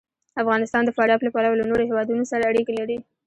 [0.41, 2.97] افغانستان د فاریاب له پلوه له نورو هېوادونو سره اړیکې لري.